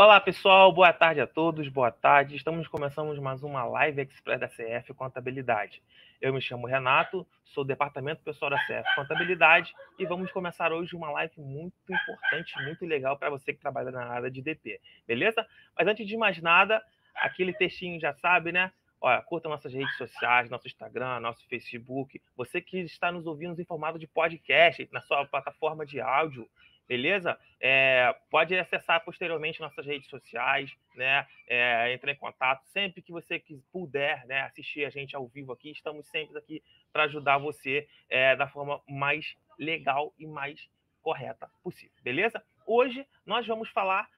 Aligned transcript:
Olá 0.00 0.20
pessoal, 0.20 0.72
boa 0.72 0.92
tarde 0.92 1.20
a 1.20 1.26
todos, 1.26 1.68
boa 1.68 1.90
tarde. 1.90 2.36
Estamos 2.36 2.68
começando 2.68 3.20
mais 3.20 3.42
uma 3.42 3.64
live 3.64 4.00
express 4.02 4.38
da 4.38 4.46
CF 4.46 4.94
Contabilidade. 4.94 5.82
Eu 6.20 6.32
me 6.32 6.40
chamo 6.40 6.68
Renato, 6.68 7.26
sou 7.46 7.64
do 7.64 7.66
departamento 7.66 8.22
pessoal 8.22 8.52
da 8.52 8.58
CF 8.58 8.94
Contabilidade 8.94 9.74
e 9.98 10.06
vamos 10.06 10.30
começar 10.30 10.72
hoje 10.72 10.94
uma 10.94 11.10
live 11.10 11.40
muito 11.40 11.74
importante, 11.90 12.54
muito 12.62 12.86
legal 12.86 13.18
para 13.18 13.28
você 13.28 13.52
que 13.52 13.58
trabalha 13.58 13.90
na 13.90 14.06
área 14.06 14.30
de 14.30 14.40
DP, 14.40 14.80
beleza? 15.04 15.44
Mas 15.76 15.88
antes 15.88 16.06
de 16.06 16.16
mais 16.16 16.40
nada, 16.40 16.80
aquele 17.16 17.52
textinho 17.52 17.98
já 17.98 18.14
sabe, 18.14 18.52
né? 18.52 18.70
Olha, 19.00 19.20
curta 19.22 19.48
nossas 19.48 19.74
redes 19.74 19.96
sociais, 19.96 20.48
nosso 20.48 20.68
Instagram, 20.68 21.18
nosso 21.18 21.44
Facebook. 21.48 22.22
Você 22.36 22.60
que 22.60 22.78
está 22.78 23.10
nos 23.10 23.26
ouvindo 23.26 23.60
em 23.60 23.64
formato 23.64 23.98
de 23.98 24.06
podcast 24.06 24.88
na 24.92 25.00
sua 25.00 25.26
plataforma 25.26 25.84
de 25.84 26.00
áudio, 26.00 26.48
beleza? 26.88 27.38
É, 27.60 28.14
pode 28.30 28.56
acessar 28.56 29.04
posteriormente 29.04 29.60
nossas 29.60 29.84
redes 29.84 30.08
sociais, 30.08 30.74
né? 30.94 31.26
É, 31.46 31.92
entrar 31.92 32.10
em 32.10 32.16
contato 32.16 32.64
sempre 32.66 33.02
que 33.02 33.12
você 33.12 33.42
puder, 33.70 34.26
né? 34.26 34.40
Assistir 34.42 34.84
a 34.84 34.90
gente 34.90 35.14
ao 35.14 35.28
vivo 35.28 35.52
aqui, 35.52 35.70
estamos 35.70 36.08
sempre 36.08 36.38
aqui 36.38 36.62
para 36.92 37.04
ajudar 37.04 37.38
você 37.38 37.86
é, 38.08 38.34
da 38.34 38.48
forma 38.48 38.80
mais 38.88 39.36
legal 39.58 40.14
e 40.18 40.26
mais 40.26 40.68
correta 41.02 41.48
possível, 41.62 41.94
beleza? 42.02 42.42
Hoje 42.66 43.06
nós 43.24 43.46
vamos 43.46 43.68
falar 43.68 44.08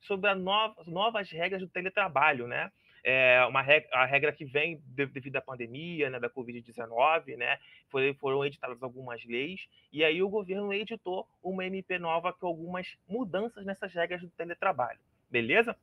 sobre 0.00 0.30
as 0.30 0.38
novas 0.86 1.30
regras 1.30 1.60
do 1.60 1.68
teletrabalho, 1.68 2.46
né? 2.46 2.70
É 3.08 3.46
uma 3.46 3.62
regra, 3.62 3.88
a 3.92 4.04
regra 4.04 4.32
que 4.32 4.44
vem 4.44 4.82
devido 4.88 5.36
à 5.36 5.40
pandemia, 5.40 6.10
né, 6.10 6.18
da 6.18 6.28
Covid-19, 6.28 7.36
né, 7.36 7.56
foi, 7.88 8.12
foram 8.14 8.44
editadas 8.44 8.82
algumas 8.82 9.24
leis, 9.24 9.68
e 9.92 10.02
aí 10.02 10.20
o 10.20 10.28
governo 10.28 10.72
editou 10.72 11.24
uma 11.40 11.64
MP 11.64 12.00
nova 12.00 12.32
com 12.32 12.48
algumas 12.48 12.98
mudanças 13.08 13.64
nessas 13.64 13.94
regras 13.94 14.20
do 14.20 14.30
teletrabalho, 14.30 14.98
beleza? 15.30 15.76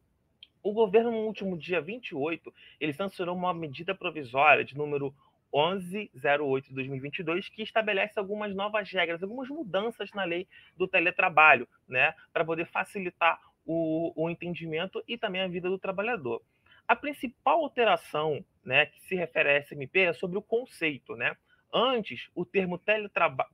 O 0.61 0.73
governo, 0.73 1.11
no 1.11 1.19
último 1.19 1.57
dia 1.57 1.79
28, 1.79 2.53
ele 2.77 2.91
sancionou 2.91 3.37
uma 3.37 3.53
medida 3.53 3.95
provisória 3.95 4.65
de 4.65 4.75
número 4.77 5.15
1108 5.53 6.67
de 6.67 6.75
2022, 6.75 7.47
que 7.47 7.63
estabelece 7.63 8.19
algumas 8.19 8.53
novas 8.53 8.91
regras, 8.91 9.23
algumas 9.23 9.47
mudanças 9.47 10.11
na 10.11 10.25
lei 10.25 10.45
do 10.75 10.89
teletrabalho, 10.89 11.69
né, 11.87 12.13
para 12.33 12.43
poder 12.43 12.65
facilitar 12.65 13.39
o, 13.65 14.11
o 14.13 14.29
entendimento 14.29 15.01
e 15.07 15.17
também 15.17 15.41
a 15.41 15.47
vida 15.47 15.69
do 15.69 15.79
trabalhador. 15.79 16.41
A 16.87 16.95
principal 16.95 17.61
alteração 17.61 18.43
né, 18.63 18.85
que 18.87 19.01
se 19.01 19.15
refere 19.15 19.49
a 19.49 19.61
SMP 19.61 20.01
é 20.01 20.13
sobre 20.13 20.37
o 20.37 20.41
conceito. 20.41 21.15
Né? 21.15 21.35
Antes, 21.73 22.29
o 22.35 22.45
termo 22.45 22.79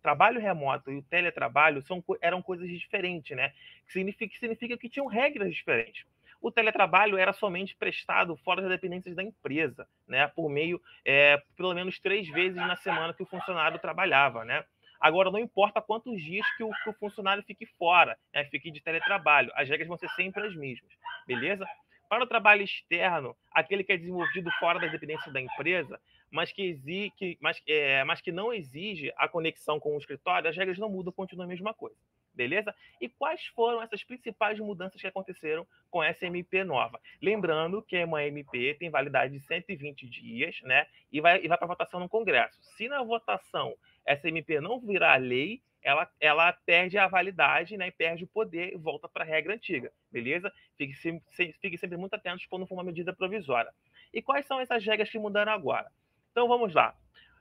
trabalho 0.02 0.41
remoto 0.41 0.91
e 0.91 0.97
o 0.97 1.03
teletrabalho 1.03 1.81
são, 1.81 2.03
eram 2.22 2.41
coisas 2.41 2.67
diferentes, 2.67 3.35
né? 3.35 3.53
Que 3.85 3.94
significa, 3.94 4.33
que 4.33 4.39
significa 4.39 4.77
que 4.77 4.89
tinham 4.89 5.07
regras 5.07 5.55
diferentes. 5.55 6.05
O 6.41 6.52
teletrabalho 6.52 7.17
era 7.17 7.31
somente 7.31 7.75
prestado 7.75 8.35
fora 8.38 8.61
das 8.61 8.72
dependências 8.72 9.16
da 9.16 9.23
empresa, 9.23 9.88
né? 10.05 10.27
Por 10.27 10.50
meio, 10.50 10.81
é, 11.05 11.41
pelo 11.55 11.73
menos 11.73 11.97
três 11.97 12.27
vezes 12.30 12.57
na 12.57 12.75
semana 12.75 13.13
que 13.13 13.23
o 13.23 13.25
funcionário 13.25 13.80
trabalhava, 13.80 14.44
né? 14.44 14.66
Agora, 15.00 15.31
não 15.31 15.39
importa 15.39 15.81
quantos 15.81 16.22
dias 16.22 16.45
que 16.57 16.63
o, 16.63 16.72
que 16.83 16.89
o 16.89 16.94
funcionário 16.94 17.41
fique 17.44 17.66
fora, 17.66 18.17
né? 18.33 18.44
fique 18.45 18.69
de 18.69 18.81
teletrabalho, 18.81 19.50
as 19.55 19.69
regras 19.69 19.88
vão 19.88 19.97
ser 19.97 20.09
sempre 20.09 20.45
as 20.45 20.53
mesmas, 20.53 20.91
beleza? 21.25 21.66
Para 22.09 22.23
o 22.23 22.27
trabalho 22.27 22.63
externo, 22.63 23.38
aquele 23.52 23.83
que 23.83 23.93
é 23.93 23.97
desenvolvido 23.97 24.49
fora 24.59 24.79
das 24.79 24.91
dependências 24.91 25.31
da 25.31 25.39
empresa, 25.39 26.02
mas 26.31 26.51
que, 26.51 26.63
exige, 26.63 27.38
mas, 27.39 27.61
é, 27.67 28.03
mas 28.03 28.19
que 28.19 28.31
não 28.31 28.51
exige 28.51 29.13
a 29.16 29.27
conexão 29.27 29.79
com 29.79 29.95
o 29.95 29.97
escritório, 29.99 30.49
as 30.49 30.57
regras 30.57 30.79
não 30.79 30.89
mudam, 30.89 31.13
continua 31.13 31.45
a 31.45 31.47
mesma 31.47 31.73
coisa. 31.73 31.97
Beleza? 32.33 32.73
E 33.01 33.09
quais 33.09 33.45
foram 33.47 33.81
essas 33.81 34.03
principais 34.03 34.59
mudanças 34.59 35.00
que 35.00 35.07
aconteceram 35.07 35.67
com 35.89 36.03
essa 36.03 36.25
MP 36.25 36.63
nova? 36.63 37.00
Lembrando 37.22 37.81
que 37.81 38.01
uma 38.03 38.23
MP 38.23 38.75
tem 38.75 38.89
validade 38.89 39.38
de 39.38 39.45
120 39.45 40.07
dias, 40.07 40.59
né? 40.63 40.88
E 41.11 41.19
vai, 41.22 41.44
e 41.44 41.47
vai 41.47 41.57
para 41.57 41.67
votação 41.67 42.00
no 42.00 42.09
Congresso. 42.09 42.57
Se 42.78 42.88
na 42.88 43.03
votação 43.03 43.75
essa 44.05 44.28
MP 44.28 44.59
não 44.61 44.79
virar 44.79 45.17
lei, 45.17 45.61
ela, 45.81 46.09
ela 46.19 46.53
perde 46.53 46.97
a 46.97 47.07
validade 47.07 47.78
né, 47.78 47.88
e 47.88 47.91
perde 47.91 48.23
o 48.23 48.28
poder 48.28 48.73
e 48.73 48.78
volta 48.78 49.07
para 49.07 49.23
a 49.23 49.28
regra 49.28 49.53
antiga, 49.53 49.91
beleza? 50.12 50.51
Fique, 50.78 50.94
fique 51.59 51.78
sempre 51.78 51.97
muito 51.97 52.13
atento 52.13 52.44
quando 52.50 52.67
for 52.67 52.75
uma 52.75 52.84
medida 52.84 53.13
provisória. 53.13 53.72
E 54.13 54.22
quais 54.22 54.45
são 54.45 54.59
essas 54.59 54.84
regras 54.84 55.09
que 55.09 55.19
mudaram 55.19 55.51
agora? 55.51 55.91
Então 56.31 56.47
vamos 56.47 56.73
lá. 56.73 56.95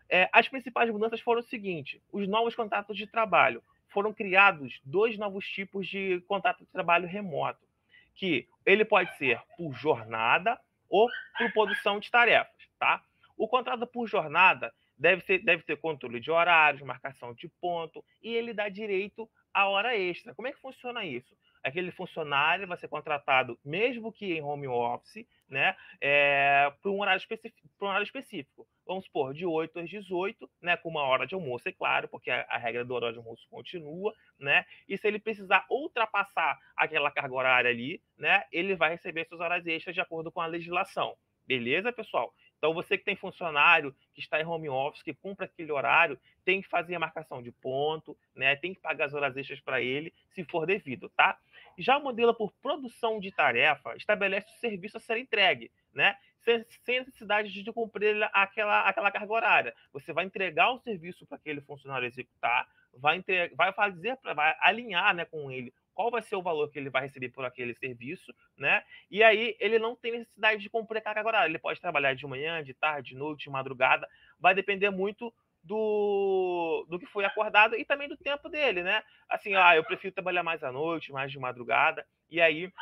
É, 0.09 0.29
as 0.33 0.49
principais 0.49 0.91
mudanças 0.91 1.21
foram 1.21 1.41
o 1.41 1.45
seguinte: 1.45 2.03
os 2.13 2.27
novos 2.27 2.55
contratos 2.55 2.97
de 2.97 3.07
trabalho. 3.07 3.63
Foram 3.91 4.13
criados 4.13 4.81
dois 4.85 5.17
novos 5.17 5.49
tipos 5.49 5.87
de 5.89 6.21
contrato 6.29 6.59
de 6.59 6.71
trabalho 6.71 7.09
remoto, 7.09 7.67
que 8.15 8.47
ele 8.67 8.85
pode 8.85 9.17
ser 9.17 9.41
por 9.57 9.73
jornada 9.73 10.61
ou 10.91 11.09
por 11.39 11.51
produção 11.53 11.99
de 11.99 12.11
tarefas, 12.11 12.69
tá? 12.79 13.03
O 13.37 13.49
contrato 13.49 13.87
por 13.87 14.07
jornada 14.07 14.75
deve, 14.99 15.39
deve 15.39 15.63
ter 15.63 15.77
controle 15.77 16.21
de 16.21 16.31
horários, 16.31 16.83
marcação 16.83 17.33
de 17.35 17.49
ponto, 17.61 18.05
e 18.23 18.35
ele 18.35 18.53
dá 18.53 18.69
direito 18.69 19.29
à 19.55 19.69
hora 19.69 19.97
extra. 19.97 20.35
Como 20.35 20.49
é 20.49 20.53
que 20.53 20.61
funciona 20.61 21.05
isso? 21.05 21.37
Aquele 21.63 21.91
funcionário 21.91 22.67
vai 22.67 22.77
ser 22.77 22.89
contratado, 22.89 23.59
mesmo 23.65 24.13
que 24.13 24.33
em 24.33 24.43
home 24.43 24.69
office, 24.69 25.27
né, 25.49 25.77
é, 26.01 26.73
para 26.81 26.91
um, 26.91 27.01
horário 27.01 27.19
específico, 27.19 27.69
um 27.83 27.87
horário 27.87 28.05
específico. 28.05 28.67
Vamos 28.87 29.05
supor, 29.05 29.35
de 29.35 29.45
8 29.45 29.81
às 29.81 29.91
18, 29.91 30.49
né, 30.63 30.77
com 30.77 30.89
uma 30.89 31.03
hora 31.03 31.27
de 31.27 31.35
almoço, 31.35 31.69
é 31.69 31.73
claro, 31.73 32.09
porque 32.09 32.31
a, 32.31 32.47
a 32.49 32.57
regra 32.59 32.85
do 32.85 32.95
horário 32.95 33.15
de 33.15 33.19
almoço 33.19 33.47
continua, 33.51 34.15
né? 34.39 34.65
E 34.89 34.97
se 34.97 35.07
ele 35.07 35.19
precisar 35.19 35.67
ultrapassar 35.69 36.59
aquela 36.77 37.11
carga 37.11 37.35
horária 37.35 37.71
ali, 37.71 38.01
né, 38.17 38.45
ele 38.53 38.77
vai 38.77 38.91
receber 38.91 39.27
suas 39.27 39.41
horas 39.41 39.67
extras 39.67 39.95
de 39.95 40.01
acordo 40.01 40.31
com 40.31 40.41
a 40.41 40.47
legislação. 40.47 41.17
Beleza, 41.47 41.91
pessoal? 41.93 42.33
Então, 42.59 42.75
você 42.75 42.99
que 42.99 43.05
tem 43.05 43.17
funcionário 43.17 43.95
que 44.13 44.21
está 44.21 44.41
em 44.41 44.45
home 44.45 44.69
office, 44.69 45.03
que 45.03 45.15
cumpre 45.15 45.47
aquele 45.47 45.71
horário, 45.71 46.19
tem 46.45 46.61
que 46.61 46.69
fazer 46.69 46.95
a 46.97 46.99
marcação 46.99 47.41
de 47.41 47.53
ponto, 47.53 48.17
né? 48.35 48.57
tem 48.57 48.75
que 48.75 48.81
pagar 48.81 49.07
as 49.07 49.15
horas 49.15 49.37
extras 49.37 49.61
para 49.61 49.81
ele, 49.81 50.13
se 50.35 50.45
for 50.45 50.67
devido, 50.67 51.09
tá? 51.11 51.39
Já 51.79 51.97
o 51.97 52.03
modelo 52.03 52.35
por 52.35 52.53
produção 52.61 53.21
de 53.21 53.31
tarefa 53.31 53.97
estabelece 53.97 54.49
o 54.49 54.59
serviço 54.59 54.97
a 54.97 55.01
ser 55.01 55.19
entregue, 55.19 55.71
né? 55.95 56.17
Sem, 56.45 56.65
sem 56.85 56.99
necessidade 57.01 57.51
de 57.53 57.73
cumprir 57.73 58.17
aquela, 58.33 58.89
aquela 58.89 59.11
carga 59.11 59.33
horária. 59.33 59.75
Você 59.93 60.13
vai 60.13 60.25
entregar 60.25 60.71
o 60.71 60.79
serviço 60.79 61.27
para 61.27 61.37
aquele 61.37 61.61
funcionário 61.61 62.07
executar, 62.07 62.69
vai, 62.95 63.23
vai 63.55 63.73
fazer, 63.73 64.19
vai 64.35 64.57
alinhar 64.61 65.15
né, 65.15 65.25
com 65.25 65.51
ele 65.51 65.73
qual 65.99 66.13
vai 66.13 66.23
ser 66.23 66.37
o 66.37 66.43
valor 66.43 66.71
que 66.71 66.79
ele 66.79 66.91
vai 66.91 67.03
receber 67.03 67.29
por 67.31 67.45
aquele 67.45 67.75
serviço, 67.75 68.33
né? 68.57 68.85
E 69.11 69.21
aí 69.21 69.57
ele 69.59 69.81
não 69.81 69.97
tem 69.97 70.13
necessidade 70.13 70.63
de 70.63 70.71
cumprir 70.71 71.03
carga 71.03 71.27
horária. 71.27 71.51
Ele 71.51 71.59
pode 71.59 71.81
trabalhar 71.81 72.15
de 72.15 72.25
manhã, 72.25 72.63
de 72.63 72.73
tarde, 72.73 73.09
de 73.09 73.17
noite, 73.17 73.43
de 73.43 73.51
madrugada. 73.51 74.09
Vai 74.39 74.55
depender 74.55 74.91
muito 74.91 75.35
do, 75.61 76.87
do 76.89 77.01
que 77.01 77.07
foi 77.07 77.25
acordado 77.25 77.75
e 77.75 77.85
também 77.85 78.09
do 78.09 78.17
tempo 78.17 78.49
dele, 78.49 78.85
né? 78.85 79.03
Assim, 79.29 79.57
ah, 79.57 79.75
eu 79.75 79.83
prefiro 79.83 80.15
trabalhar 80.15 80.45
mais 80.45 80.63
à 80.63 80.71
noite, 80.71 81.11
mais 81.11 81.33
de 81.33 81.39
madrugada. 81.41 82.07
E 82.31 82.41
aí, 82.41 82.73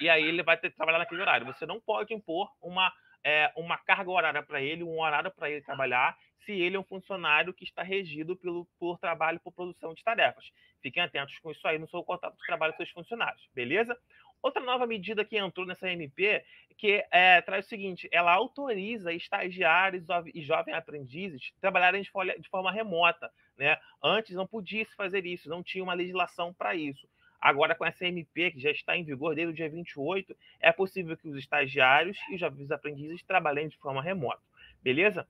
e 0.00 0.08
aí 0.08 0.24
ele 0.24 0.42
vai 0.42 0.56
ter 0.56 0.70
que 0.70 0.76
trabalhar 0.76 1.00
naquele 1.00 1.20
horário. 1.20 1.44
Você 1.44 1.66
não 1.66 1.78
pode 1.78 2.14
impor 2.14 2.50
uma 2.62 2.90
é, 3.22 3.52
uma 3.56 3.76
carga 3.76 4.10
horária 4.10 4.42
para 4.42 4.62
ele, 4.62 4.82
um 4.82 5.00
horário 5.00 5.30
para 5.30 5.50
ele 5.50 5.60
trabalhar, 5.60 6.16
se 6.44 6.52
ele 6.52 6.76
é 6.76 6.80
um 6.80 6.84
funcionário 6.84 7.52
que 7.52 7.64
está 7.64 7.82
regido 7.82 8.36
pelo, 8.36 8.66
por 8.78 8.98
trabalho 8.98 9.40
por 9.40 9.52
produção 9.52 9.94
de 9.94 10.02
tarefas. 10.02 10.50
Fiquem 10.80 11.02
atentos 11.02 11.38
com 11.38 11.50
isso 11.50 11.66
aí 11.66 11.78
no 11.78 11.88
seu 11.88 12.02
contrato 12.02 12.36
de 12.36 12.46
trabalho 12.46 12.72
com 12.72 12.78
seus 12.78 12.90
funcionários, 12.90 13.48
beleza? 13.54 13.98
Outra 14.40 14.62
nova 14.62 14.86
medida 14.86 15.24
que 15.24 15.36
entrou 15.36 15.66
nessa 15.66 15.90
MP 15.90 16.44
que 16.76 17.04
é, 17.10 17.40
traz 17.42 17.66
o 17.66 17.68
seguinte: 17.68 18.08
ela 18.12 18.32
autoriza 18.32 19.12
estagiários 19.12 20.04
e 20.32 20.42
jovens 20.42 20.74
aprendizes 20.74 21.52
trabalharem 21.60 22.02
de, 22.02 22.10
de 22.38 22.48
forma 22.48 22.70
remota. 22.70 23.30
Né? 23.56 23.76
Antes 24.02 24.36
não 24.36 24.46
podia 24.46 24.84
se 24.84 24.94
fazer 24.94 25.26
isso, 25.26 25.48
não 25.48 25.62
tinha 25.62 25.82
uma 25.82 25.94
legislação 25.94 26.54
para 26.54 26.74
isso. 26.74 27.08
Agora, 27.40 27.74
com 27.74 27.84
essa 27.84 28.04
MP, 28.04 28.52
que 28.52 28.60
já 28.60 28.70
está 28.70 28.96
em 28.96 29.04
vigor 29.04 29.34
desde 29.34 29.52
o 29.52 29.56
dia 29.56 29.68
28, 29.68 30.36
é 30.60 30.72
possível 30.72 31.16
que 31.16 31.28
os 31.28 31.36
estagiários 31.36 32.18
e 32.30 32.34
os 32.34 32.72
aprendizes 32.72 33.22
trabalhem 33.22 33.68
de 33.68 33.76
forma 33.76 34.02
remota. 34.02 34.42
Beleza? 34.82 35.26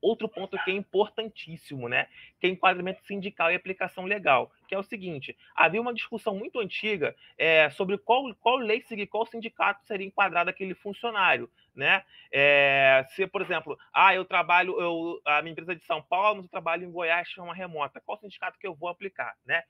Outro 0.00 0.28
ponto 0.28 0.56
que 0.62 0.70
é 0.70 0.74
importantíssimo, 0.74 1.88
né? 1.88 2.06
Que 2.40 2.46
é 2.46 2.50
enquadramento 2.50 3.04
sindical 3.04 3.50
e 3.50 3.56
aplicação 3.56 4.04
legal, 4.04 4.52
que 4.68 4.74
é 4.74 4.78
o 4.78 4.82
seguinte: 4.82 5.36
havia 5.54 5.80
uma 5.80 5.92
discussão 5.92 6.36
muito 6.36 6.60
antiga 6.60 7.16
é, 7.36 7.68
sobre 7.70 7.98
qual, 7.98 8.32
qual 8.36 8.56
lei 8.56 8.80
seguir, 8.82 9.06
qual 9.08 9.26
sindicato 9.26 9.84
seria 9.84 10.06
enquadrado 10.06 10.50
aquele 10.50 10.74
funcionário, 10.74 11.50
né? 11.74 12.04
É, 12.30 13.04
se, 13.10 13.26
por 13.26 13.42
exemplo, 13.42 13.78
ah, 13.92 14.14
eu 14.14 14.24
trabalho, 14.24 14.80
eu, 14.80 15.20
a 15.24 15.42
minha 15.42 15.52
empresa 15.52 15.72
é 15.72 15.74
de 15.76 15.84
São 15.84 16.00
Paulo, 16.00 16.36
mas 16.36 16.44
eu 16.44 16.50
trabalho 16.50 16.84
em 16.84 16.92
Goiás, 16.92 17.30
forma 17.32 17.54
remota, 17.54 18.00
qual 18.00 18.18
sindicato 18.18 18.58
que 18.58 18.66
eu 18.66 18.74
vou 18.74 18.88
aplicar, 18.88 19.34
né? 19.44 19.64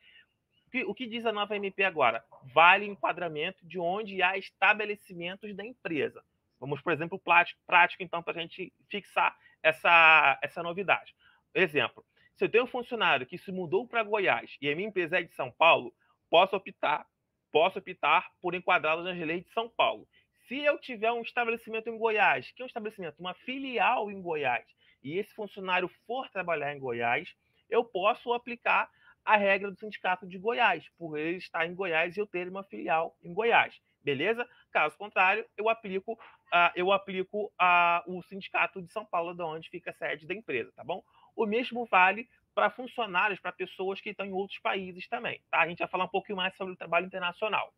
o 0.87 0.95
que 0.95 1.07
diz 1.07 1.25
a 1.25 1.33
nova 1.33 1.57
MP 1.57 1.83
agora? 1.83 2.23
Vale 2.53 2.85
enquadramento 2.85 3.67
de 3.67 3.79
onde 3.79 4.23
há 4.23 4.37
estabelecimentos 4.37 5.55
da 5.57 5.65
empresa. 5.65 6.23
Vamos, 6.61 6.81
por 6.81 6.93
exemplo, 6.93 7.19
prático, 7.19 7.61
prático 7.67 8.03
então, 8.03 8.23
para 8.23 8.39
a 8.39 8.41
gente 8.41 8.73
fixar 8.91 9.37
essa, 9.63 10.39
essa 10.43 10.63
novidade. 10.63 11.15
Exemplo, 11.55 12.05
se 12.35 12.45
eu 12.45 12.49
tenho 12.49 12.65
um 12.65 12.69
funcionário 12.69 13.27
que 13.27 13.39
se 13.39 13.51
mudou 13.51 13.87
para 13.87 14.03
Goiás 14.03 14.57
e 14.61 14.71
a 14.71 14.77
minha 14.77 14.89
empresa 14.89 15.19
é 15.19 15.23
de 15.23 15.35
São 15.35 15.51
Paulo, 15.51 15.95
posso 16.31 16.57
optar 16.57 17.07
posso 17.51 17.79
optar 17.79 18.31
por 18.41 18.55
enquadrá-lo 18.55 19.03
nas 19.03 19.17
leis 19.19 19.45
de 19.45 19.51
São 19.53 19.69
Paulo. 19.69 20.07
Se 20.47 20.59
eu 20.59 20.79
tiver 20.79 21.13
um 21.13 21.23
estabelecimento 21.23 21.89
em 21.89 21.99
Goiás, 21.99 22.51
que 22.53 22.63
é 22.63 22.65
um 22.65 22.67
estabelecimento, 22.67 23.19
uma 23.19 23.35
filial 23.35 24.11
em 24.11 24.21
Goiás, 24.21 24.67
e 25.03 25.19
esse 25.19 25.35
funcionário 25.35 25.89
for 26.07 26.29
trabalhar 26.31 26.75
em 26.75 26.79
Goiás, 26.79 27.35
eu 27.69 27.85
posso 27.85 28.33
aplicar 28.33 28.91
a 29.25 29.37
regra 29.37 29.71
do 29.71 29.79
sindicato 29.79 30.27
de 30.27 30.39
Goiás, 30.39 30.89
por 30.97 31.19
ele 31.19 31.37
estar 31.37 31.67
em 31.67 31.75
Goiás 31.75 32.17
e 32.17 32.21
eu 32.21 32.27
ter 32.27 32.49
uma 32.49 32.65
filial 32.65 33.17
em 33.23 33.33
Goiás. 33.33 33.79
Beleza? 34.03 34.49
Caso 34.71 34.97
contrário, 34.97 35.45
eu 35.57 35.69
aplico, 35.69 36.19
uh, 36.53 36.73
eu 36.75 36.93
aplico 36.93 37.47
uh, 37.47 38.17
o 38.17 38.23
sindicato 38.23 38.83
de 38.83 38.91
São 38.93 39.05
Paulo, 39.05 39.35
de 39.35 39.43
onde 39.43 39.69
fica 39.69 39.91
a 39.91 39.95
sede 39.95 40.27
da 40.27 40.35
empresa, 40.35 40.73
tá 40.75 40.85
bom? 40.85 41.03
O 41.35 41.47
mesmo 41.47 41.87
vale 41.87 42.29
para 42.55 42.71
funcionários, 42.71 43.39
para 43.39 43.53
pessoas 43.53 44.01
que 44.01 44.11
estão 44.11 44.27
em 44.27 44.33
outros 44.33 44.59
países 44.59 45.07
também. 45.09 45.41
Tá? 45.51 45.61
A 45.61 45.69
gente 45.69 45.79
vai 45.79 45.89
falar 45.89 46.05
um 46.05 46.09
pouquinho 46.09 46.37
mais 46.37 46.57
sobre 46.57 46.75
o 46.75 46.77
trabalho 46.77 47.07
internacional. 47.07 47.73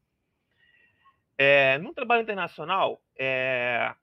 É, 1.37 1.79
no 1.79 1.93
trabalho 1.93 2.23
internacional, 2.23 3.01
é, 3.19 3.95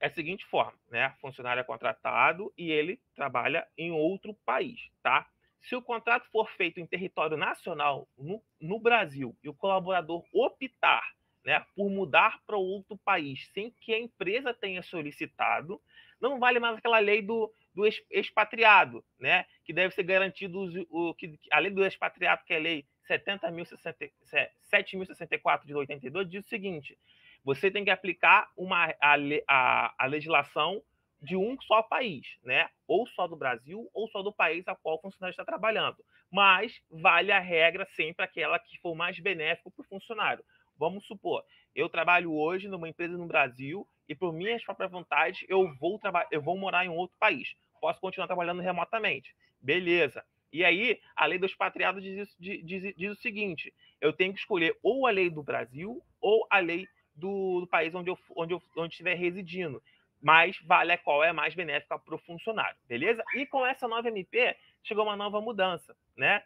é 0.00 0.06
a 0.06 0.10
seguinte 0.10 0.44
forma, 0.46 0.78
né? 0.90 1.12
O 1.16 1.20
funcionário 1.20 1.60
é 1.60 1.64
contratado 1.64 2.52
e 2.56 2.70
ele 2.70 3.00
trabalha 3.14 3.66
em 3.76 3.90
outro 3.90 4.34
país, 4.44 4.90
tá? 5.02 5.28
Se 5.60 5.74
o 5.74 5.82
contrato 5.82 6.28
for 6.30 6.48
feito 6.50 6.78
em 6.78 6.86
território 6.86 7.36
nacional, 7.36 8.08
no, 8.16 8.40
no 8.60 8.78
Brasil, 8.78 9.36
e 9.42 9.48
o 9.48 9.54
colaborador 9.54 10.24
optar 10.32 11.02
né, 11.46 11.64
por 11.76 11.88
mudar 11.88 12.42
para 12.44 12.56
outro 12.56 12.98
país 12.98 13.48
sem 13.54 13.70
que 13.70 13.94
a 13.94 14.00
empresa 14.00 14.52
tenha 14.52 14.82
solicitado, 14.82 15.80
não 16.20 16.40
vale 16.40 16.58
mais 16.58 16.76
aquela 16.76 16.98
lei 16.98 17.22
do, 17.22 17.52
do 17.72 17.86
expatriado, 18.10 19.04
né, 19.16 19.46
que 19.64 19.72
deve 19.72 19.94
ser 19.94 20.02
garantido 20.02 20.64
o, 20.90 21.14
que, 21.14 21.38
a 21.52 21.60
lei 21.60 21.70
do 21.70 21.86
expatriado, 21.86 22.42
que 22.44 22.52
é 22.52 22.56
a 22.56 22.60
lei 22.60 22.84
70.064 23.08 25.64
de 25.64 25.72
82, 25.72 26.28
diz 26.28 26.44
o 26.44 26.48
seguinte: 26.48 26.98
você 27.44 27.70
tem 27.70 27.84
que 27.84 27.90
aplicar 27.90 28.50
uma, 28.56 28.92
a, 29.00 29.14
a, 29.46 29.94
a 29.96 30.06
legislação 30.06 30.82
de 31.22 31.36
um 31.36 31.56
só 31.60 31.80
país, 31.80 32.26
né? 32.42 32.68
Ou 32.88 33.06
só 33.06 33.28
do 33.28 33.36
Brasil, 33.36 33.88
ou 33.94 34.08
só 34.08 34.20
do 34.20 34.32
país 34.32 34.66
a 34.66 34.74
qual 34.74 34.96
o 34.96 35.00
funcionário 35.00 35.32
está 35.32 35.44
trabalhando. 35.44 36.04
Mas 36.30 36.82
vale 36.90 37.30
a 37.30 37.38
regra 37.38 37.86
sempre 37.94 38.24
aquela 38.24 38.58
que 38.58 38.76
for 38.78 38.96
mais 38.96 39.16
benéfica 39.20 39.70
para 39.70 39.82
o 39.82 39.88
funcionário. 39.88 40.44
Vamos 40.78 41.06
supor, 41.06 41.44
eu 41.74 41.88
trabalho 41.88 42.32
hoje 42.32 42.68
numa 42.68 42.88
empresa 42.88 43.16
no 43.16 43.26
Brasil 43.26 43.86
e 44.08 44.14
por 44.14 44.32
minhas 44.32 44.62
próprias 44.64 44.90
vontades 44.90 45.44
eu 45.48 45.74
vou 45.76 45.98
trabalhar, 45.98 46.28
eu 46.30 46.40
vou 46.40 46.56
morar 46.56 46.84
em 46.84 46.88
outro 46.88 47.16
país. 47.18 47.54
Posso 47.80 48.00
continuar 48.00 48.26
trabalhando 48.26 48.62
remotamente. 48.62 49.34
Beleza. 49.60 50.24
E 50.52 50.64
aí, 50.64 51.00
a 51.14 51.26
lei 51.26 51.38
dos 51.38 51.50
expatriado 51.50 52.00
diz, 52.00 52.34
diz, 52.38 52.94
diz, 52.96 53.10
o 53.10 53.20
seguinte: 53.20 53.74
eu 54.00 54.12
tenho 54.12 54.32
que 54.32 54.38
escolher 54.38 54.78
ou 54.82 55.06
a 55.06 55.10
lei 55.10 55.28
do 55.28 55.42
Brasil 55.42 56.02
ou 56.20 56.46
a 56.50 56.58
lei 56.58 56.86
do, 57.14 57.60
do 57.60 57.66
país 57.66 57.94
onde 57.94 58.10
eu, 58.10 58.18
onde 58.34 58.54
eu 58.54 58.62
onde 58.76 58.92
estiver 58.92 59.14
residindo 59.14 59.82
mas 60.20 60.58
vale 60.62 60.92
a 60.92 60.98
qual 60.98 61.22
é 61.22 61.32
mais 61.32 61.54
benéfica 61.54 61.98
para 61.98 62.14
o 62.14 62.18
funcionário, 62.18 62.76
beleza? 62.88 63.22
E 63.34 63.46
com 63.46 63.64
essa 63.66 63.86
nova 63.86 64.08
MP 64.08 64.56
chegou 64.82 65.04
uma 65.04 65.16
nova 65.16 65.40
mudança, 65.40 65.96
né? 66.16 66.42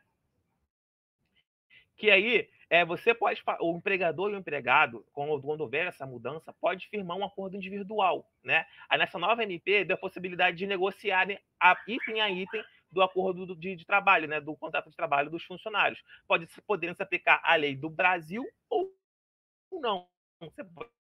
Que 1.97 2.11
aí 2.11 2.49
é, 2.71 2.85
você 2.85 3.13
pode, 3.13 3.43
o 3.61 3.77
empregador 3.77 4.31
e 4.31 4.35
o 4.35 4.39
empregado, 4.39 5.05
quando, 5.13 5.43
quando 5.43 5.63
houver 5.63 5.89
essa 5.89 6.07
mudança, 6.07 6.53
pode 6.53 6.89
firmar 6.89 7.17
um 7.17 7.25
acordo 7.25 7.57
individual, 7.57 8.31
né? 8.45 8.65
Aí 8.89 8.97
nessa 8.97 9.19
nova 9.19 9.43
MP 9.43 9.85
deu 9.85 9.97
a 9.97 9.99
possibilidade 9.99 10.57
de 10.57 10.69
negociarem 10.69 11.37
a, 11.59 11.77
item 11.89 12.21
a 12.21 12.31
item 12.31 12.63
do 12.91 13.03
acordo 13.03 13.57
de, 13.57 13.75
de, 13.75 13.85
trabalho, 13.85 14.29
né? 14.29 14.41
Do 14.41 14.57
contrato 14.57 14.89
de 14.89 14.97
trabalho 14.97 15.29
dos 15.29 15.43
funcionários. 15.43 16.01
Pode 16.29 16.47
poder 16.65 16.95
se 16.95 17.03
aplicar 17.03 17.41
a 17.43 17.57
lei 17.57 17.75
do 17.75 17.91
Brasil 17.91 18.47
ou 18.69 18.95
não. 19.73 20.07
Você 20.41 20.63
pode 20.63 21.00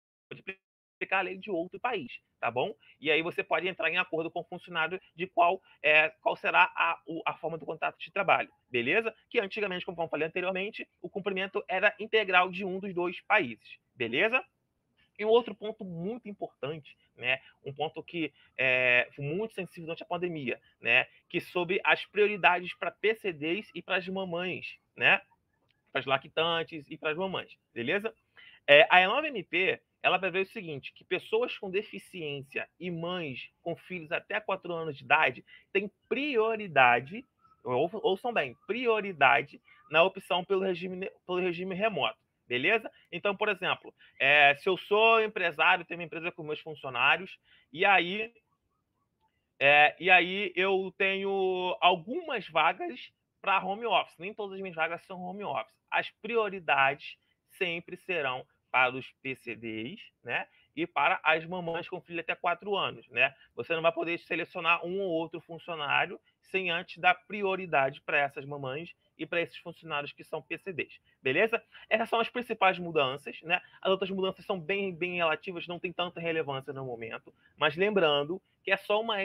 aplicar 1.14 1.18
a 1.18 1.22
lei 1.22 1.38
de 1.38 1.50
outro 1.50 1.78
país, 1.78 2.20
tá 2.40 2.50
bom? 2.50 2.74
E 3.00 3.10
aí 3.10 3.22
você 3.22 3.42
pode 3.42 3.68
entrar 3.68 3.90
em 3.90 3.98
acordo 3.98 4.30
com 4.30 4.40
o 4.40 4.44
funcionário 4.44 5.00
de 5.14 5.26
qual, 5.26 5.62
é, 5.82 6.08
qual 6.20 6.36
será 6.36 6.72
a, 6.74 7.00
a 7.26 7.34
forma 7.34 7.56
do 7.56 7.66
contrato 7.66 7.98
de 7.98 8.10
trabalho, 8.10 8.50
beleza? 8.68 9.14
Que 9.30 9.38
antigamente, 9.38 9.84
como 9.84 10.00
eu 10.00 10.08
falei 10.08 10.26
anteriormente, 10.26 10.88
o 11.00 11.08
cumprimento 11.08 11.64
era 11.68 11.94
integral 11.98 12.50
de 12.50 12.64
um 12.64 12.78
dos 12.80 12.92
dois 12.92 13.20
países, 13.22 13.78
beleza? 13.94 14.42
E 15.16 15.24
um 15.24 15.28
outro 15.28 15.54
ponto 15.54 15.84
muito 15.84 16.28
importante, 16.28 16.96
né, 17.16 17.38
um 17.64 17.72
ponto 17.72 18.02
que 18.02 18.32
é, 18.58 19.08
muito 19.16 19.54
sensível 19.54 19.86
durante 19.86 20.02
a 20.02 20.06
pandemia, 20.06 20.60
né, 20.80 21.06
que 21.28 21.40
sobre 21.40 21.80
as 21.84 22.04
prioridades 22.06 22.74
para 22.74 22.90
PCDs 22.90 23.70
e 23.72 23.80
para 23.80 23.96
as 23.96 24.08
mamães, 24.08 24.76
né, 24.96 25.20
para 25.92 26.00
as 26.00 26.06
lactantes 26.06 26.90
e 26.90 26.98
para 26.98 27.10
as 27.10 27.16
mamães, 27.16 27.56
beleza? 27.72 28.12
É, 28.66 28.88
a 28.90 29.02
E9MP 29.02 29.78
ela 30.04 30.18
prevê 30.18 30.40
o 30.40 30.46
seguinte, 30.46 30.92
que 30.92 31.02
pessoas 31.02 31.56
com 31.56 31.70
deficiência 31.70 32.68
e 32.78 32.90
mães 32.90 33.50
com 33.62 33.74
filhos 33.74 34.12
até 34.12 34.38
4 34.38 34.70
anos 34.70 34.98
de 34.98 35.02
idade 35.02 35.42
têm 35.72 35.90
prioridade, 36.06 37.24
ou, 37.64 37.88
ouçam 38.02 38.30
bem, 38.30 38.54
prioridade 38.66 39.62
na 39.90 40.02
opção 40.02 40.44
pelo 40.44 40.60
regime, 40.60 41.10
pelo 41.26 41.40
regime 41.40 41.74
remoto. 41.74 42.18
Beleza? 42.46 42.92
Então, 43.10 43.34
por 43.34 43.48
exemplo, 43.48 43.94
é, 44.20 44.54
se 44.56 44.68
eu 44.68 44.76
sou 44.76 45.22
empresário, 45.22 45.86
tenho 45.86 45.98
uma 45.98 46.04
empresa 46.04 46.30
com 46.30 46.42
meus 46.42 46.60
funcionários, 46.60 47.38
e 47.72 47.86
aí, 47.86 48.30
é, 49.58 49.96
e 49.98 50.10
aí 50.10 50.52
eu 50.54 50.92
tenho 50.98 51.78
algumas 51.80 52.46
vagas 52.46 53.10
para 53.40 53.64
home 53.64 53.86
office. 53.86 54.18
Nem 54.18 54.34
todas 54.34 54.56
as 54.56 54.60
minhas 54.60 54.76
vagas 54.76 55.02
são 55.06 55.22
home 55.22 55.44
office. 55.44 55.74
As 55.90 56.10
prioridades 56.20 57.16
sempre 57.56 57.96
serão 57.96 58.44
para 58.74 58.96
os 58.96 59.08
PCDs, 59.22 60.00
né? 60.24 60.48
E 60.74 60.84
para 60.84 61.20
as 61.22 61.46
mamães 61.46 61.88
com 61.88 62.00
filho 62.00 62.18
até 62.18 62.34
4 62.34 62.74
anos, 62.74 63.08
né? 63.08 63.32
Você 63.54 63.72
não 63.72 63.80
vai 63.80 63.92
poder 63.92 64.18
selecionar 64.18 64.84
um 64.84 65.00
ou 65.00 65.12
outro 65.12 65.40
funcionário 65.40 66.20
sem 66.40 66.70
antes 66.70 66.98
dar 66.98 67.14
prioridade 67.14 68.00
para 68.00 68.18
essas 68.18 68.44
mamães 68.44 68.92
e 69.16 69.24
para 69.24 69.40
esses 69.40 69.58
funcionários 69.58 70.12
que 70.12 70.24
são 70.24 70.42
PCDs, 70.42 70.98
beleza? 71.22 71.62
Essas 71.88 72.08
são 72.08 72.18
as 72.18 72.28
principais 72.28 72.76
mudanças, 72.76 73.40
né? 73.42 73.62
As 73.80 73.92
outras 73.92 74.10
mudanças 74.10 74.44
são 74.44 74.58
bem, 74.58 74.92
bem 74.92 75.14
relativas, 75.14 75.68
não 75.68 75.78
tem 75.78 75.92
tanta 75.92 76.18
relevância 76.18 76.72
no 76.72 76.84
momento, 76.84 77.32
mas 77.56 77.76
lembrando 77.76 78.42
que 78.64 78.72
é 78.72 78.76
só 78.76 79.00
uma 79.00 79.18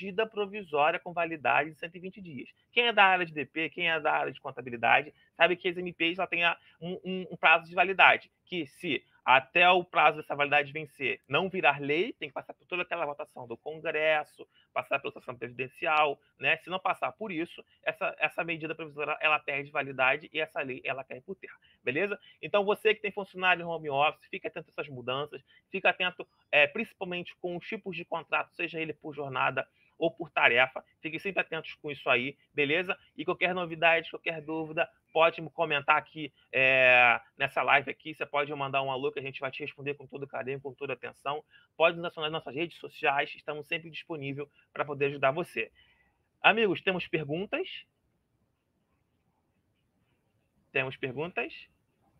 medida 0.00 0.26
provisória 0.26 0.98
com 0.98 1.12
validade 1.12 1.70
de 1.70 1.76
120 1.76 2.22
dias. 2.22 2.48
Quem 2.72 2.86
é 2.86 2.92
da 2.92 3.04
área 3.04 3.26
de 3.26 3.34
DP, 3.34 3.68
quem 3.70 3.90
é 3.90 4.00
da 4.00 4.12
área 4.12 4.32
de 4.32 4.40
contabilidade, 4.40 5.12
sabe 5.40 5.56
que 5.56 5.68
as 5.70 5.78
MPs 5.78 6.18
já 6.18 6.26
têm 6.26 6.46
um, 6.78 7.00
um, 7.02 7.26
um 7.30 7.36
prazo 7.36 7.66
de 7.66 7.74
validade 7.74 8.30
que 8.44 8.66
se 8.66 9.02
até 9.24 9.70
o 9.70 9.82
prazo 9.82 10.18
dessa 10.18 10.34
validade 10.34 10.70
vencer 10.70 11.20
não 11.26 11.48
virar 11.48 11.80
lei, 11.80 12.12
tem 12.12 12.28
que 12.28 12.34
passar 12.34 12.52
por 12.52 12.66
toda 12.66 12.82
aquela 12.82 13.06
votação 13.06 13.46
do 13.46 13.56
Congresso, 13.56 14.46
passar 14.72 14.98
pela 14.98 15.12
sessão 15.12 15.34
presidencial, 15.34 16.20
né? 16.38 16.58
Se 16.58 16.68
não 16.68 16.78
passar 16.78 17.12
por 17.12 17.30
isso, 17.32 17.64
essa, 17.82 18.14
essa 18.18 18.44
medida 18.44 18.74
provisória 18.74 19.16
ela 19.20 19.38
perde 19.38 19.70
validade 19.70 20.28
e 20.30 20.40
essa 20.40 20.60
lei 20.60 20.82
ela 20.84 21.04
cai 21.04 21.20
por 21.22 21.36
terra, 21.36 21.56
beleza? 21.82 22.18
Então 22.42 22.64
você 22.64 22.94
que 22.94 23.00
tem 23.00 23.12
funcionário 23.12 23.62
em 23.62 23.66
home 23.66 23.88
office, 23.88 24.26
fica 24.28 24.48
atento 24.48 24.68
a 24.68 24.72
essas 24.72 24.92
mudanças, 24.92 25.42
fica 25.70 25.88
atento 25.88 26.26
é, 26.52 26.66
principalmente 26.66 27.34
com 27.36 27.56
os 27.56 27.66
tipos 27.66 27.96
de 27.96 28.04
contrato, 28.04 28.52
seja 28.54 28.80
ele 28.80 28.92
por 28.92 29.14
jornada 29.14 29.66
ou 30.00 30.10
por 30.10 30.30
tarefa. 30.30 30.82
Fiquem 31.00 31.18
sempre 31.18 31.42
atentos 31.42 31.74
com 31.74 31.90
isso 31.90 32.08
aí, 32.08 32.36
beleza? 32.54 32.98
E 33.16 33.24
qualquer 33.24 33.54
novidade, 33.54 34.10
qualquer 34.10 34.40
dúvida, 34.40 34.88
pode 35.12 35.42
me 35.42 35.50
comentar 35.50 35.96
aqui 35.96 36.32
é, 36.50 37.20
nessa 37.36 37.62
live 37.62 37.90
aqui. 37.90 38.14
Você 38.14 38.24
pode 38.24 38.52
mandar 38.54 38.82
um 38.82 38.90
alô 38.90 39.12
que 39.12 39.18
a 39.18 39.22
gente 39.22 39.38
vai 39.38 39.50
te 39.50 39.60
responder 39.60 39.94
com 39.94 40.06
todo 40.06 40.26
carinho, 40.26 40.60
com 40.60 40.72
toda 40.72 40.94
atenção. 40.94 41.44
Pode 41.76 41.98
nos 41.98 42.06
acionar 42.06 42.30
nas 42.30 42.40
nossas 42.40 42.54
redes 42.54 42.78
sociais, 42.78 43.32
estamos 43.36 43.66
sempre 43.68 43.90
disponíveis 43.90 44.48
para 44.72 44.84
poder 44.84 45.06
ajudar 45.06 45.30
você. 45.32 45.70
Amigos, 46.40 46.80
temos 46.80 47.06
perguntas? 47.06 47.84
Temos 50.72 50.96
perguntas? 50.96 51.68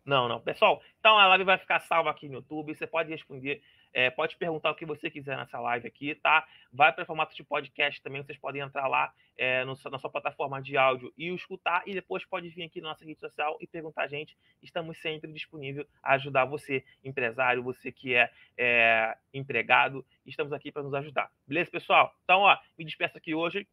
Não, 0.05 0.27
não. 0.27 0.39
Pessoal, 0.39 0.83
então 0.99 1.17
a 1.17 1.27
live 1.29 1.43
vai 1.45 1.57
ficar 1.57 1.79
salva 1.79 2.11
aqui 2.11 2.27
no 2.27 2.35
YouTube. 2.35 2.75
Você 2.75 2.85
pode 2.85 3.09
responder 3.09 3.63
é, 3.93 4.09
pode 4.09 4.35
perguntar 4.37 4.71
o 4.71 4.75
que 4.75 4.85
você 4.85 5.09
quiser 5.09 5.37
nessa 5.37 5.59
live 5.59 5.87
aqui, 5.87 6.15
tá? 6.15 6.47
Vai 6.71 6.93
para 6.93 7.03
o 7.03 7.05
formato 7.05 7.35
de 7.35 7.43
podcast 7.43 8.01
também, 8.01 8.23
vocês 8.23 8.37
podem 8.37 8.61
entrar 8.61 8.87
lá 8.87 9.13
é, 9.37 9.63
no, 9.65 9.77
na 9.89 9.99
sua 9.99 10.09
plataforma 10.09 10.61
de 10.61 10.77
áudio 10.77 11.13
e 11.17 11.33
escutar, 11.33 11.83
e 11.85 11.93
depois 11.93 12.25
pode 12.25 12.49
vir 12.49 12.63
aqui 12.63 12.81
na 12.81 12.89
nossa 12.89 13.05
rede 13.05 13.19
social 13.19 13.57
e 13.59 13.67
perguntar 13.67 14.03
a 14.03 14.07
gente. 14.07 14.37
Estamos 14.61 14.97
sempre 14.99 15.31
disponíveis 15.31 15.87
a 16.01 16.13
ajudar 16.13 16.45
você, 16.45 16.83
empresário, 17.03 17.63
você 17.63 17.91
que 17.91 18.13
é, 18.15 18.31
é 18.57 19.17
empregado, 19.33 20.05
estamos 20.25 20.53
aqui 20.53 20.71
para 20.71 20.83
nos 20.83 20.93
ajudar. 20.93 21.29
Beleza, 21.47 21.69
pessoal? 21.69 22.15
Então, 22.23 22.41
ó, 22.41 22.57
me 22.77 22.85
despeço 22.85 23.17
aqui 23.17 23.35
hoje. 23.35 23.67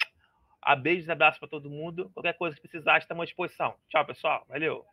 A 0.61 0.75
beijos 0.75 1.07
e 1.07 1.13
abraços 1.13 1.39
para 1.39 1.49
todo 1.49 1.71
mundo. 1.71 2.11
Qualquer 2.13 2.35
coisa 2.35 2.57
que 2.57 2.63
precisar, 2.63 2.99
estamos 2.99 3.23
à 3.23 3.25
disposição. 3.27 3.77
Tchau, 3.89 4.05
pessoal. 4.05 4.45
Valeu. 4.49 4.85